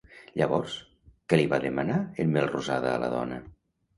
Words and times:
Llavors, 0.41 0.77
què 1.33 1.37
li 1.39 1.43
va 1.51 1.59
demanar 1.65 1.99
en 2.25 2.33
Melrosada 2.39 2.95
a 2.95 3.03
la 3.05 3.13
dona? 3.15 3.37